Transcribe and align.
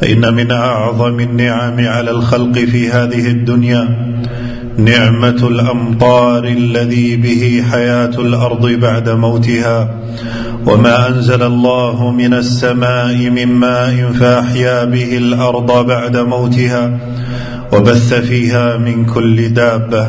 فإن 0.00 0.34
من 0.34 0.50
أعظم 0.50 1.20
النعم 1.20 1.86
على 1.88 2.10
الخلق 2.10 2.58
في 2.58 2.90
هذه 2.90 3.26
الدنيا 3.30 3.88
نعمة 4.78 5.48
الأمطار 5.48 6.44
الذي 6.44 7.16
به 7.16 7.64
حياة 7.70 8.14
الأرض 8.18 8.66
بعد 8.66 9.08
موتها. 9.08 9.90
وما 10.66 11.08
أنزل 11.08 11.42
الله 11.42 12.10
من 12.10 12.34
السماء 12.34 13.30
من 13.30 13.46
ماء 13.46 14.12
فأحيا 14.20 14.84
به 14.84 15.18
الأرض 15.18 15.86
بعد 15.86 16.16
موتها 16.16 16.98
وبث 17.72 18.14
فيها 18.14 18.76
من 18.76 19.04
كل 19.04 19.48
دابة. 19.48 20.06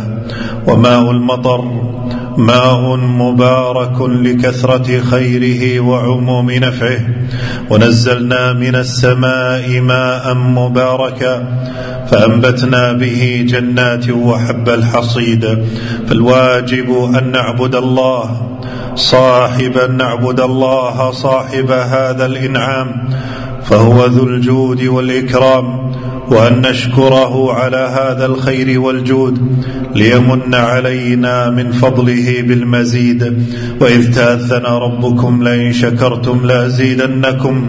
وماء 0.68 1.12
المطر 1.12 1.88
ماء 2.38 2.96
مبارك 2.96 4.02
لكثرة 4.02 5.02
خيره 5.02 5.80
وعموم 5.80 6.52
نفعه. 6.52 7.00
ونزلنا 7.70 8.54
من 8.54 8.76
السماء 8.76 9.82
ماء 9.82 10.34
مباركا 10.34 11.48
فأنبتنا 12.12 12.94
به 12.94 13.46
جنات 13.50 14.10
وحب 14.10 14.70
الحصيد. 14.70 15.58
فالواجب 16.08 17.14
أن 17.18 17.32
نعبد 17.32 17.76
الله 17.76 18.42
صاحب 18.96 19.78
أن 19.78 19.98
نعبد 19.98 20.40
الله 20.40 21.12
صاحب 21.12 21.72
هذا 21.72 22.26
الإنعام 22.26 23.10
فهو 23.64 24.06
ذو 24.06 24.24
الجود 24.24 24.84
والإكرام. 24.84 25.88
وأن 26.32 26.62
نشكره 26.62 27.54
على 27.54 27.78
هذا 27.78 28.26
الخير 28.26 28.80
والجود 28.80 29.64
ليمن 29.96 30.56
علينا 30.56 31.50
من 31.50 31.72
فضله 31.72 32.42
بالمزيد. 32.42 33.44
وإذ 33.82 34.14
تاذن 34.16 34.66
ربكم 34.66 35.44
لئن 35.44 35.74
شكرتم 35.74 36.46
لأزيدنكم 36.46 37.68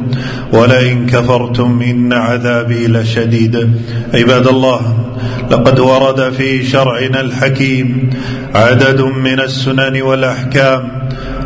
ولئن 0.53 1.07
كفرتم 1.07 1.83
إن 1.83 2.13
عذابي 2.13 2.87
لشديد. 2.87 3.71
عباد 4.15 4.47
الله 4.47 4.81
لقد 5.51 5.81
ورد 5.81 6.33
في 6.33 6.65
شرعنا 6.65 7.21
الحكيم 7.21 8.11
عدد 8.55 9.01
من 9.01 9.41
السنن 9.41 10.03
والأحكام 10.03 10.89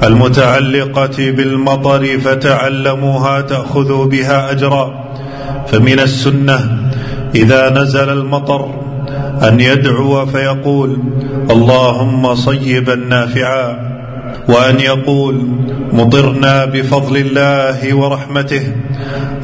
المتعلقة 0.02 1.30
بالمطر 1.30 2.18
فتعلموها 2.18 3.40
تأخذوا 3.40 4.04
بها 4.04 4.50
أجرا. 4.50 5.02
فمن 5.72 6.00
السنة 6.00 6.91
إذا 7.34 7.70
نزل 7.70 8.08
المطر 8.08 8.74
أن 9.48 9.60
يدعو 9.60 10.26
فيقول 10.26 10.98
اللهم 11.50 12.34
صيبا 12.34 12.94
نافعا 12.94 13.92
وأن 14.48 14.80
يقول 14.80 15.48
مطرنا 15.92 16.64
بفضل 16.64 17.16
الله 17.16 17.94
ورحمته 17.94 18.62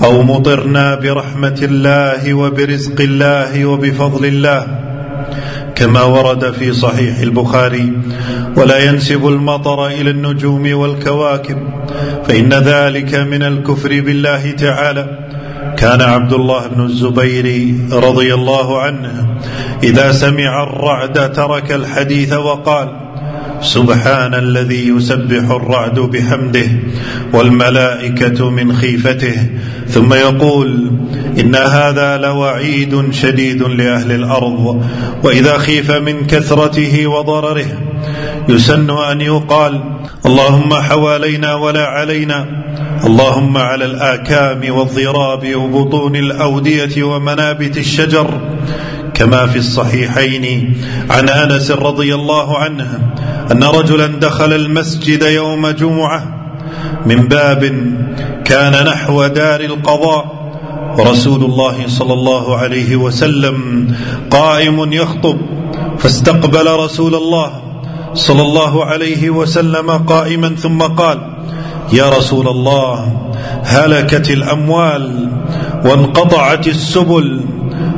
أو 0.05 0.23
مطرنا 0.23 0.95
برحمة 0.95 1.59
الله 1.63 2.35
وبرزق 2.35 3.01
الله 3.01 3.65
وبفضل 3.65 4.25
الله. 4.27 4.67
كما 5.75 6.03
ورد 6.03 6.51
في 6.53 6.73
صحيح 6.73 7.19
البخاري 7.19 7.93
ولا 8.57 8.79
ينسب 8.85 9.29
المطر 9.29 9.87
إلى 9.87 10.11
النجوم 10.11 10.75
والكواكب 10.75 11.59
فإن 12.29 12.53
ذلك 12.53 13.15
من 13.15 13.43
الكفر 13.43 13.89
بالله 14.01 14.51
تعالى. 14.51 15.28
كان 15.79 16.03
عبد 16.03 16.33
الله 16.33 16.67
بن 16.67 16.85
الزبير 16.85 17.75
رضي 17.93 18.35
الله 18.35 18.83
عنه 18.83 19.37
إذا 19.83 20.13
سمع 20.13 20.63
الرعد 20.63 21.33
ترك 21.33 21.73
الحديث 21.73 22.33
وقال 22.33 22.89
سبحان 23.61 24.35
الذي 24.35 24.89
يسبح 24.89 25.51
الرعد 25.51 26.01
بحمده 26.01 26.69
والملائكة 27.33 28.51
من 28.51 28.73
خيفته. 28.73 29.47
ثم 29.89 30.15
يقول 30.15 30.91
إن 31.41 31.55
هذا 31.55 32.17
لوعيد 32.17 33.11
شديد 33.11 33.63
لأهل 33.63 34.13
الأرض 34.13 34.85
وإذا 35.23 35.59
خيف 35.59 35.91
من 35.91 36.27
كثرته 36.27 37.07
وضرره 37.07 37.67
يسن 38.49 38.91
أن 38.91 39.21
يقال 39.21 39.81
اللهم 40.27 40.75
حوالينا 40.75 41.55
ولا 41.55 41.87
علينا 41.87 42.47
اللهم 43.09 43.57
على 43.57 43.85
الآكام 43.85 44.77
والضراب 44.77 45.55
وبطون 45.55 46.17
الأودية 46.17 47.03
ومنابت 47.03 47.77
الشجر 47.77 48.41
كما 49.15 49.47
في 49.47 49.59
الصحيحين 49.59 50.77
عن 51.11 51.29
أنس 51.29 51.71
رضي 51.71 52.15
الله 52.15 52.59
عنه 52.59 53.13
أن 53.53 53.65
رجلا 53.65 54.07
دخل 54.07 54.53
المسجد 54.53 55.23
يوم 55.23 55.69
جمعة 55.69 56.53
من 57.07 57.29
باب 57.29 57.63
كان 58.45 58.85
نحو 58.85 59.27
دار 59.27 59.61
القضاء 59.61 60.53
ورسول 60.99 61.45
الله 61.45 61.87
صلى 61.87 62.13
الله 62.13 62.57
عليه 62.57 62.97
وسلم 62.97 63.87
قائم 64.31 64.93
يخطب 64.93 65.39
فاستقبل 65.99 66.67
رسول 66.67 67.15
الله 67.15 67.53
صلى 68.15 68.43
الله 68.43 68.85
عليه 68.85 69.31
وسلم 69.31 69.91
قائما 69.91 70.49
ثم 70.49 70.83
قال 70.83 71.39
يا 71.93 72.09
رسول 72.09 72.49
الله 72.49 72.95
هلكت 73.65 74.31
الأموال 74.31 75.31
وانقطعت 75.85 76.67
السبل 76.67 77.41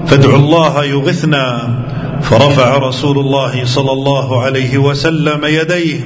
فادعوا 0.06 0.36
الله 0.36 0.84
يغثنا. 0.84 1.68
فرفع 2.20 2.76
رسول 2.76 3.18
الله 3.18 3.64
صلى 3.64 3.92
الله 3.92 4.42
عليه 4.42 4.78
وسلم 4.78 5.40
يديه 5.44 6.00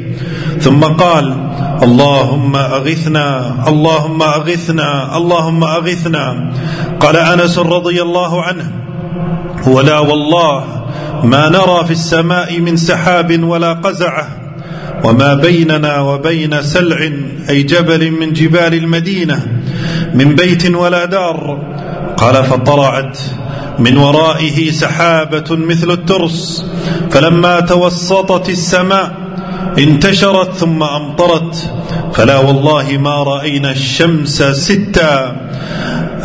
ثم 0.61 0.85
قال 0.85 1.35
اللهم 1.83 2.57
أغثنا 2.57 3.55
اللهم 3.69 4.23
أغثنا 4.23 5.17
اللهم 5.17 5.65
أغثنا. 5.65 6.53
قال 7.01 7.17
أنس 7.17 7.59
رضي 7.59 8.03
الله 8.03 8.43
عنه 8.43 8.73
ولا 9.67 9.99
والله 9.99 10.65
ما 11.25 11.49
نرى 11.49 11.85
في 11.85 11.91
السماء 11.91 12.61
من 12.61 12.77
سحاب 12.77 13.43
ولا 13.43 13.73
قزعة. 13.73 14.44
وما 15.05 15.35
بيننا 15.35 16.01
وبين 16.01 16.63
سلع 16.63 17.11
أي 17.51 17.63
جبل 17.63 18.11
من 18.11 18.33
جبال 18.33 18.75
المدينة 18.75 19.47
من 20.15 20.35
بيت 20.35 20.71
ولا 20.75 21.05
دار. 21.05 21.59
قال 22.17 22.45
فطلعت. 22.45 23.19
من 23.79 23.97
ورائه 23.97 24.71
سحابة 24.71 25.45
مثل 25.51 25.91
الترس. 25.91 26.65
فلما 27.11 27.61
توسطت 27.61 28.49
السماء 28.49 29.15
انتشرت 29.79 30.53
ثم 30.53 30.83
أمطرت. 30.83 31.73
فلا 32.15 32.39
والله 32.39 32.99
ما 32.99 33.23
رأينا 33.23 33.71
الشمس 33.71 34.43
ستا 34.43 35.37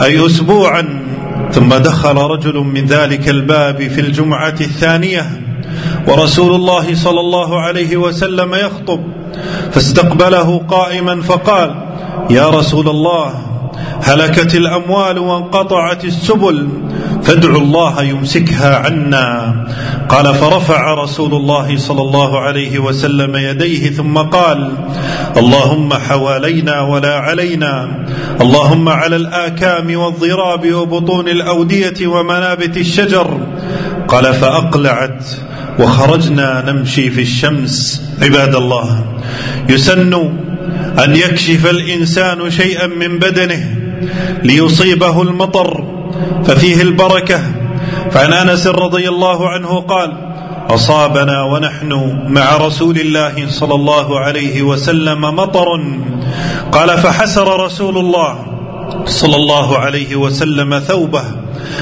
أي 0.04 0.26
أسبوعا. 0.26 0.86
ثم 1.52 1.74
دخل 1.74 2.16
رجل 2.16 2.58
من 2.58 2.86
ذلك 2.86 3.30
الباب 3.30 3.88
في 3.88 4.02
الجمعة 4.02 4.56
الثانية. 4.62 5.49
ورسول 6.10 6.56
الله 6.56 6.96
صلى 6.96 7.20
الله 7.20 7.60
عليه 7.60 7.98
وسلم 7.98 8.56
يخطب 8.56 9.00
فاستقبله 9.72 10.62
قائما 10.70 11.22
فقال 11.22 11.76
يا 12.30 12.50
رسول 12.50 12.90
الله 12.90 13.34
هلكت 14.02 14.56
الأموال 14.56 15.20
وانقطعت 15.20 16.06
السبل 16.06 16.68
فادعوا 17.24 17.58
الله 17.58 18.04
يمسكها 18.04 18.76
عنا. 18.78 19.56
قال 20.10 20.36
فرفع 20.36 20.94
رسول 20.94 21.34
الله 21.34 21.78
صلى 21.78 22.02
الله 22.02 22.40
عليه 22.40 22.80
وسلم 22.80 23.36
يديه 23.36 23.90
ثم 23.90 24.18
قال 24.18 24.72
اللهم 25.38 25.94
حوالينا 25.94 26.82
ولا 26.82 27.16
علينا 27.20 28.06
اللهم 28.42 28.90
على 28.90 29.16
الآكام 29.16 29.98
والضراب 30.00 30.74
وبطون 30.74 31.28
الأودية 31.28 32.08
ومنابت 32.08 32.78
الشجر 32.78 33.38
قال 34.10 34.34
فأقلعت 34.34 35.26
وخرجنا 35.80 36.64
نمشي 36.68 37.10
في 37.10 37.22
الشمس 37.22 38.02
عباد 38.22 38.56
الله. 38.56 39.06
يسن 39.70 40.14
أن 41.04 41.16
يكشف 41.16 41.70
الإنسان 41.70 42.50
شيئا 42.50 42.88
من 42.88 43.20
بدنه 43.20 43.76
ليصيبه 44.44 45.22
المطر 45.22 45.84
ففيه 46.44 46.82
البركة. 46.82 47.42
فعن 48.12 48.34
أنس 48.34 48.68
رضي 48.68 49.10
الله 49.10 49.50
عنه 49.50 49.80
قال 49.80 50.18
أصابنا 50.70 51.44
ونحن 51.44 51.92
مع 52.28 52.58
رسول 52.58 52.98
الله 52.98 53.48
صلى 53.50 53.76
الله 53.76 54.20
عليه 54.20 54.62
وسلم 54.62 55.22
مطر. 55.22 55.68
قال 56.72 56.98
فحسر 56.98 57.66
رسول 57.66 57.98
الله. 57.98 58.49
صلى 59.06 59.36
الله 59.36 59.78
عليه 59.78 60.16
وسلم 60.16 60.80
ثوبه 60.80 61.24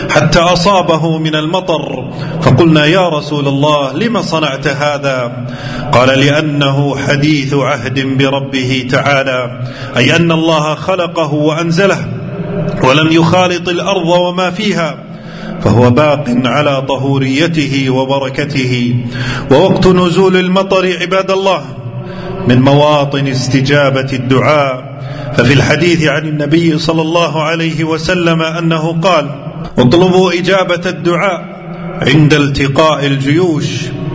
حتى 0.09 0.39
أصابه 0.39 1.17
من 1.17 1.35
المطر. 1.35 2.11
فقلنا 2.41 2.85
يا 2.85 3.09
رسول 3.09 3.47
الله 3.47 3.93
لم 3.93 4.21
صنعت 4.21 4.67
هذا؟ 4.67 5.47
قال 5.91 6.19
لأنه 6.19 6.97
حديث 6.97 7.53
عهد 7.53 8.17
بربه 8.17 8.87
تعالى 8.91 9.61
أي 9.97 10.15
أن 10.15 10.31
الله 10.31 10.75
خلقه 10.75 11.33
وأنزله 11.33 12.07
ولم 12.83 13.11
يخالط 13.11 13.69
الأرض 13.69 14.07
وما 14.07 14.51
فيها 14.51 14.97
فهو 15.61 15.89
باق 15.89 16.25
على 16.45 16.81
طهوريته 16.81 17.89
وبركته. 17.89 18.95
ووقت 19.51 19.87
نزول 19.87 20.37
المطر 20.37 20.97
عباد 21.01 21.31
الله 21.31 21.61
من 22.47 22.61
مواطن 22.61 23.27
استجابة 23.27 24.09
الدعاء 24.13 24.96
ففي 25.37 25.53
الحديث 25.53 26.03
عن 26.03 26.27
النبي 26.27 26.77
صلى 26.77 27.01
الله 27.01 27.43
عليه 27.43 27.83
وسلم 27.83 28.41
أنه 28.41 29.01
قال 29.01 29.29
اطلبوا 29.77 30.31
إجابة 30.31 30.89
الدعاء 30.89 31.57
عند 32.01 32.33
التقاء 32.33 33.05
الجيوش 33.05 33.65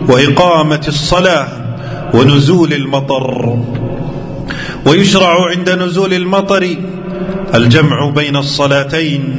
وإقامة 0.09 0.81
الصلاة 0.87 1.47
ونزول 2.13 2.73
المطر. 2.73 3.57
ويشرع 4.85 5.49
عند 5.49 5.69
نزول 5.69 6.13
المطر 6.13 6.75
الجمع 7.55 8.09
بين 8.09 8.35
الصلاتين 8.35 9.35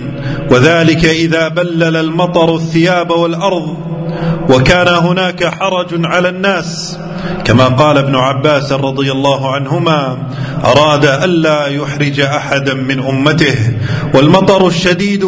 وذلك 0.51 1.05
إذا 1.05 1.49
بلل 1.49 1.97
المطر 1.97 2.55
الثياب 2.55 3.11
والأرض 3.11 3.77
وكان 4.49 4.89
هناك 4.89 5.45
حرج 5.45 5.89
على 5.93 6.29
الناس 6.29 6.99
كما 7.45 7.65
قال 7.65 7.99
ابن 7.99 8.15
عباس 8.15 8.73
رضي 8.73 9.13
الله 9.13 9.55
عنهما 9.55 10.19
أراد 10.65 11.05
ألا 11.05 11.67
يحرج 11.67 12.21
أحدا 12.21 12.75
من 12.75 12.99
أمته 12.99 13.57
والمطر 14.15 14.67
الشديد 14.67 15.25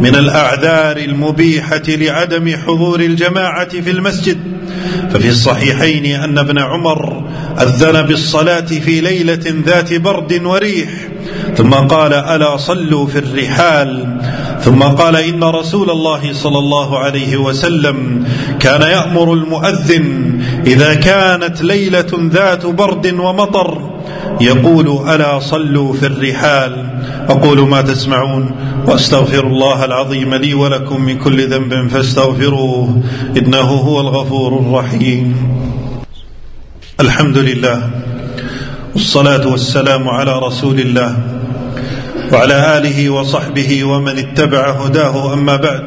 من 0.00 0.14
الأعذار 0.14 0.96
المبيحة 0.96 1.82
لعدم 1.88 2.56
حضور 2.66 3.00
الجماعة 3.00 3.68
في 3.68 3.90
المسجد. 3.90 4.57
ففي 5.10 5.28
الصحيحين 5.28 6.20
أن 6.20 6.38
ابن 6.38 6.58
عمر 6.58 7.22
أذن 7.60 8.02
بالصلاة 8.02 8.60
في 8.60 9.00
ليلة 9.00 9.54
ذات 9.66 9.94
برد 9.94 10.40
وريح 10.44 10.88
ثم 11.56 11.70
قال 11.70 12.12
ألا 12.12 12.56
صلوا 12.56 13.06
في 13.06 13.18
الرحال؟ 13.18 14.18
ثم 14.60 14.82
قال 14.82 15.16
إن 15.16 15.44
رسول 15.44 15.90
الله 15.90 16.32
صلى 16.32 16.58
الله 16.58 16.98
عليه 16.98 17.36
وسلم 17.36 18.26
كان 18.60 18.82
يأمر 18.82 19.32
المؤذن 19.32 20.40
إذا 20.66 20.94
كانت 20.94 21.62
ليلة 21.62 22.06
ذات 22.32 22.66
برد 22.66 23.06
ومطر 23.06 23.87
يقول 24.40 25.10
ألا 25.10 25.40
صلوا 25.40 25.92
في 25.92 26.06
الرحال. 26.06 26.72
أقول 27.28 27.68
ما 27.68 27.82
تسمعون 27.82 28.50
وأستغفر 28.86 29.46
الله 29.46 29.84
العظيم 29.84 30.34
لي 30.34 30.54
ولكم 30.54 31.00
من 31.00 31.18
كل 31.18 31.48
ذنب 31.50 31.88
فاستغفروه 31.88 33.02
إنه 33.36 33.60
هو 33.60 34.00
الغفور 34.00 34.58
الرحيم. 34.60 35.36
الحمد 37.00 37.38
لله 37.38 37.90
والصلاة 38.94 39.46
والسلام 39.48 40.08
على 40.08 40.38
رسول 40.38 40.80
الله 40.80 41.16
وعلى 42.32 42.78
آله 42.78 43.10
وصحبه 43.10 43.84
ومن 43.84 44.18
اتبع 44.18 44.70
هداه. 44.70 45.32
أما 45.32 45.56
بعد 45.56 45.82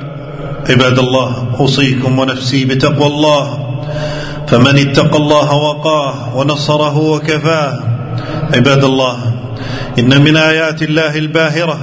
عباد 0.70 1.00
الله 1.00 1.56
أوصيكم 1.60 2.20
ونفسي 2.20 2.66
بتقوى 2.66 3.08
الله 3.08 3.68
فمن 4.48 4.78
اتقى 4.78 5.18
الله 5.18 5.54
وقاه 5.54 6.38
ونصره 6.38 6.98
وكفاه 6.98 7.91
عباد 8.54 8.84
الله 8.84 9.18
إن 10.00 10.22
من 10.22 10.38
آيات 10.38 10.84
الله 10.84 11.18
الباهرة 11.18 11.80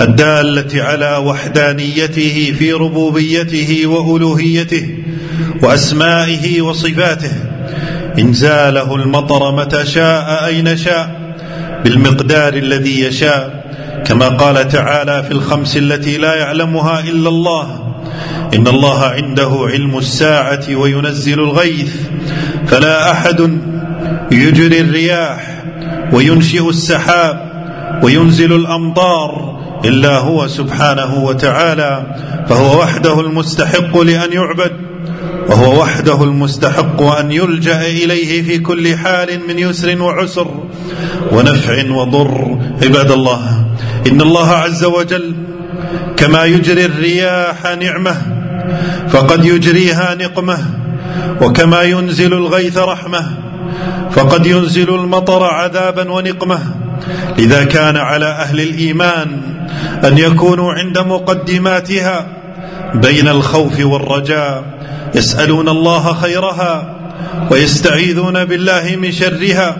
الدالة 0.00 0.82
على 0.82 1.16
وحدانيته 1.16 2.54
في 2.58 2.72
ربوبيته 2.72 3.86
وألوهيته 3.86 4.88
وأسمائه 5.62 6.62
وصفاته 6.62 7.32
إنزاله 8.18 8.94
المطر 8.94 9.56
متى 9.56 9.86
شاء 9.86 10.46
أين 10.46 10.76
شاء 10.76 11.34
بالمقدار 11.84 12.54
الذي 12.54 13.00
يشاء 13.00 13.66
كما 14.06 14.28
قال 14.28 14.68
تعالى 14.68 15.22
في 15.22 15.30
الخمس 15.30 15.76
التي 15.76 16.18
لا 16.18 16.34
يعلمها 16.34 17.00
إلا 17.00 17.28
الله 17.28 17.94
إن 18.54 18.66
الله 18.66 19.04
عنده 19.04 19.50
علم 19.72 19.98
الساعة 19.98 20.76
وينزل 20.76 21.40
الغيث 21.40 21.94
فلا 22.66 23.10
أحد 23.12 23.58
يجري 24.32 24.80
الرياح 24.80 25.55
وينشئ 26.12 26.68
السحاب 26.68 27.46
وينزل 28.02 28.52
الأمطار 28.52 29.56
إلا 29.84 30.18
هو 30.18 30.46
سبحانه 30.46 31.24
وتعالى 31.24 32.06
فهو 32.48 32.80
وحده 32.80 33.20
المستحق 33.20 33.98
لأن 33.98 34.32
يعبد 34.32 34.72
وهو 35.48 35.80
وحده 35.82 36.24
المستحق 36.24 37.02
أن 37.02 37.32
يلجأ 37.32 37.80
إليه 37.80 38.42
في 38.42 38.58
كل 38.58 38.96
حال 38.96 39.40
من 39.48 39.58
يسر 39.58 40.02
وعسر 40.02 40.48
ونفع 41.32 41.90
وضر. 41.90 42.58
عباد 42.82 43.10
الله 43.10 43.66
إن 44.06 44.20
الله 44.20 44.48
عز 44.48 44.84
وجل 44.84 45.36
كما 46.16 46.44
يجري 46.44 46.84
الرياح 46.84 47.76
نعمة 47.80 48.16
فقد 49.08 49.44
يجريها 49.44 50.14
نقمة 50.14 50.58
وكما 51.40 51.82
ينزل 51.82 52.32
الغيث 52.32 52.78
رحمة. 52.78 53.45
فقد 54.10 54.46
ينزل 54.46 54.94
المطر 54.94 55.44
عذابا 55.44 56.10
ونقمة. 56.10 56.58
لذا 57.38 57.64
كان 57.64 57.96
على 57.96 58.26
أهل 58.26 58.60
الإيمان 58.60 59.40
أن 60.04 60.18
يكونوا 60.18 60.72
عند 60.72 60.98
مقدماتها 60.98 62.26
بين 62.94 63.28
الخوف 63.28 63.80
والرجاء 63.80 64.64
يسألون 65.14 65.68
الله 65.68 66.12
خيرها 66.12 66.94
ويستعيذون 67.50 68.44
بالله 68.44 68.96
من 68.96 69.12
شرها. 69.12 69.76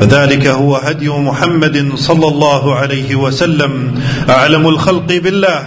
فذلك 0.00 0.46
هو 0.46 0.76
هدي 0.76 1.08
محمد 1.08 1.92
صلى 1.94 2.28
الله 2.28 2.74
عليه 2.74 3.16
وسلم. 3.16 4.00
أعلم 4.30 4.68
الخلق 4.68 5.06
بالله 5.06 5.62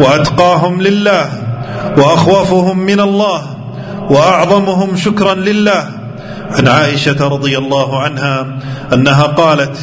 وأتقاهم 0.00 0.82
لله 0.82 1.26
وأخوفهم 1.96 2.78
من 2.78 3.00
الله 3.00 3.56
وأعظمهم 4.10 4.96
شكرا 4.96 5.34
لله. 5.34 6.01
عن 6.52 6.68
عائشة 6.68 7.28
رضي 7.28 7.58
الله 7.58 8.02
عنها 8.02 8.58
أنها 8.92 9.22
قالت 9.22 9.78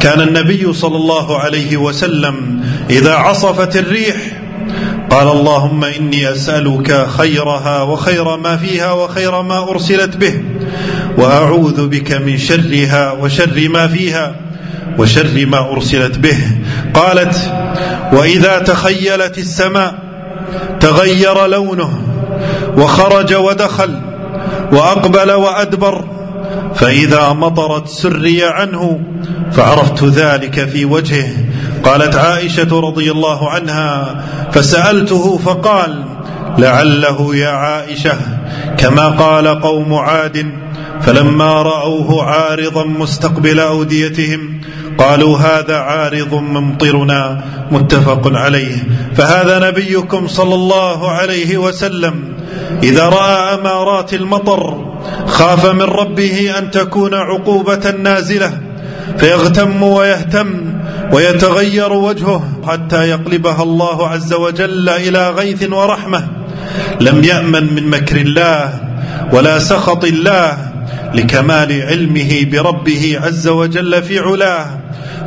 كان 0.00 0.20
النبي 0.20 0.72
صلى 0.72 0.96
الله 0.96 1.38
عليه 1.38 1.76
وسلم 1.76 2.60
إذا 2.90 3.14
عصفت 3.14 3.76
الريح 3.76 4.16
قال 5.10 5.28
اللهم 5.28 5.84
إني 5.84 6.32
أسألك 6.32 7.06
خيرها 7.08 7.82
وخير 7.82 8.36
ما 8.36 8.56
فيها 8.56 8.92
وخير 8.92 9.42
ما 9.42 9.70
أرسلت 9.70 10.16
به 10.16 10.42
وأعوذ 11.18 11.88
بك 11.88 12.12
من 12.12 12.38
شرها 12.38 13.12
وشر 13.12 13.68
ما 13.68 13.86
فيها 13.88 14.36
وشر 14.98 15.46
ما 15.46 15.72
أرسلت 15.72 16.18
به. 16.18 16.38
قالت 16.94 17.52
وإذا 18.12 18.58
تخيلت 18.58 19.38
السماء 19.38 19.94
تغير 20.80 21.46
لونه 21.46 21.98
وخرج 22.76 23.34
ودخل 23.34 24.00
وأقبل 24.72 25.32
وأدبر 25.32 26.04
فإذا 26.74 27.32
مطرت 27.32 27.88
سري 27.88 28.44
عنه 28.44 29.00
فعرفت 29.52 30.04
ذلك 30.04 30.68
في 30.68 30.84
وجهه. 30.84 31.30
قالت 31.84 32.16
عائشة 32.16 32.80
رضي 32.80 33.10
الله 33.10 33.50
عنها 33.50 34.24
فسألته 34.52 35.38
فقال 35.38 36.04
لعله 36.58 37.36
يا 37.36 37.48
عائشة 37.48 38.16
كما 38.78 39.08
قال 39.08 39.60
قوم 39.60 39.94
عاد 39.94 40.52
فلما 41.00 41.62
رأوه 41.62 42.24
عارضا 42.24 42.84
مستقبل 42.84 43.60
أوديتهم 43.60 44.60
قالوا 44.98 45.38
هذا 45.38 45.76
عارض 45.76 46.34
ممطرنا 46.34 47.44
متفق 47.70 48.36
عليه. 48.36 48.76
فهذا 49.14 49.68
نبيكم 49.68 50.28
صلى 50.28 50.54
الله 50.54 51.10
عليه 51.10 51.58
وسلم. 51.58 52.37
إذا 52.82 53.08
رأى 53.08 53.54
أمارات 53.54 54.14
المطر 54.14 54.84
خاف 55.26 55.66
من 55.66 55.82
ربه 55.82 56.58
أن 56.58 56.70
تكون 56.70 57.14
عقوبة 57.14 57.90
نازلة 57.90 58.60
فيغتم 59.18 59.82
ويهتم 59.82 60.74
ويتغير 61.12 61.92
وجهه 61.92 62.44
حتى 62.66 63.08
يقلبها 63.08 63.62
الله 63.62 64.08
عز 64.08 64.32
وجل 64.34 64.88
إلى 64.88 65.30
غيث 65.30 65.72
ورحمة. 65.72 66.28
لم 67.00 67.24
يأمن 67.24 67.74
من 67.74 67.90
مكر 67.90 68.16
الله 68.16 68.80
ولا 69.32 69.58
سخط 69.58 70.04
الله 70.04 70.58
لكمال 71.14 71.82
علمه 71.82 72.46
بربه 72.52 73.18
عز 73.22 73.48
وجل 73.48 74.02
في 74.02 74.18
علاه. 74.18 74.66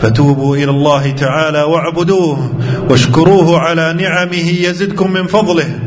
فتوبوا 0.01 0.55
إلى 0.55 0.72
الله 0.72 1.12
تعالى 1.12 1.63
واعبدوه 1.63 2.51
واشكروه 2.89 3.60
على 3.60 3.93
نعمه 3.93 4.50
يزدكم 4.50 5.12
من 5.12 5.27
فضله. 5.27 5.79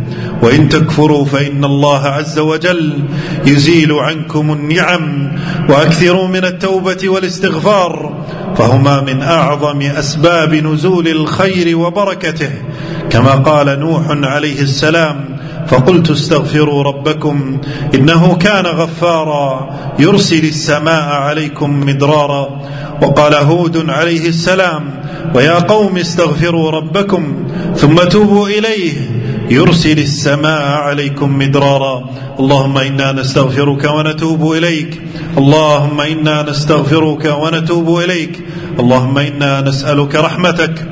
وإن 0.42 0.68
تكفروا 0.68 1.24
فإن 1.24 1.64
الله 1.64 2.06
عز 2.06 2.38
وجل 2.38 3.04
يزيل 3.46 3.92
عنكم 3.92 4.52
النعم 4.52 5.32
وأكثروا 5.68 6.28
من 6.28 6.44
التوبة 6.44 7.08
والاستغفار 7.08 8.24
فهما 8.56 9.00
من 9.00 9.22
أعظم 9.22 9.82
أسباب 9.82 10.54
نزول 10.54 11.08
الخير 11.08 11.78
وبركته. 11.78 12.50
كما 13.10 13.30
قال 13.30 13.80
نوح 13.80 14.04
عليه 14.08 14.60
السلام 14.60 15.38
فقلت 15.68 16.10
استغفروا 16.10 16.82
ربكم 16.82 17.60
إنه 17.94 18.36
كان 18.36 18.66
غفارا 18.66 19.70
يرسل 19.98 20.44
السماء 20.44 21.08
عليكم 21.08 21.80
مدرارا. 21.80 22.60
وقال 23.02 23.34
هود 23.34 23.90
عليه 23.90 24.28
السلام 24.28 24.90
ويا 25.34 25.58
قوم 25.58 25.96
استغفروا 25.96 26.70
ربكم 26.70 27.46
ثم 27.76 27.96
توبوا 27.96 28.48
إليه. 28.48 29.13
يرسل 29.50 29.98
السماء 29.98 30.62
عليكم 30.62 31.38
مدرارا. 31.38 32.10
اللهم 32.40 32.78
إنا 32.78 33.12
نستغفرك 33.12 33.84
ونتوب 33.84 34.52
إليك. 34.52 35.02
اللهم 35.38 36.00
إنا 36.00 36.42
نستغفرك 36.42 37.24
ونتوب 37.24 37.98
إليك. 37.98 38.40
اللهم 38.80 39.18
إنا 39.18 39.60
نسألك 39.60 40.14
رحمتك 40.14 40.88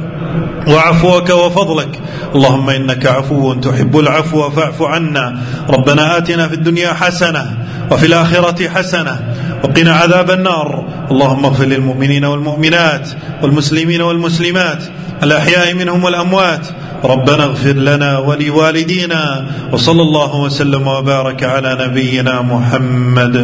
وعفوك 0.68 1.30
وفضلك. 1.30 2.00
اللهم 2.34 2.70
إنك 2.70 3.06
عفو 3.06 3.54
تحب 3.54 3.98
العفو 3.98 4.50
فاعف 4.50 4.82
عنا. 4.82 5.42
ربنا 5.70 6.16
آتنا 6.18 6.48
في 6.48 6.54
الدنيا 6.54 6.92
حسنة 6.92 7.56
وفي 7.90 8.06
الآخرة 8.06 8.68
حسنة 8.68 9.34
وقنا 9.64 9.92
عذاب 9.92 10.30
النار. 10.30 10.84
اللهم 11.10 11.44
اغفر 11.44 11.64
للمؤمنين 11.64 12.24
والمؤمنات 12.24 13.08
والمسلمين 13.42 14.02
والمسلمات 14.02 14.82
الأحياء 15.22 15.74
منهم 15.74 16.04
والأموات 16.04 16.66
ربنا 17.04 17.44
اغفر 17.44 17.72
لنا 17.72 18.18
ولوالدينا 18.18 19.46
وصلى 19.72 20.02
الله 20.02 20.40
وسلم 20.40 20.86
وبارك 20.86 21.42
على 21.44 21.78
نبينا 21.80 22.42
محمد. 22.42 23.36